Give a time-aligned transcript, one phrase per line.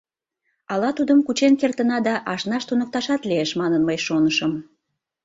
[0.73, 4.51] Ала тудым кучен кертына да ашнаш туныкташат лиеш, манын мый шонышым.